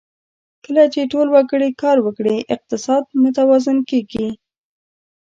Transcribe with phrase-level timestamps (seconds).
[0.63, 4.27] کله چې ټول وګړي کار وکړي، اقتصاد متوازن کېږي.